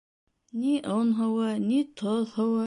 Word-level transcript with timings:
Ни 0.61 0.71
он 0.93 1.11
һыуы, 1.19 1.51
ни 1.67 1.79
тоҙ 2.03 2.35
һыуы. 2.39 2.59